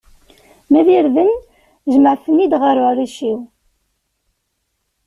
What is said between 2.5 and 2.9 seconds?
ɣer